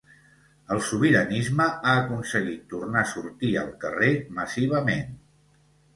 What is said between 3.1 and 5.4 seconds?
sortir al carrer massivament.